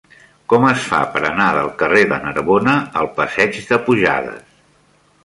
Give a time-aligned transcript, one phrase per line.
[0.51, 4.43] Com es fa per anar del carrer de Narbona al passeig de Pujades?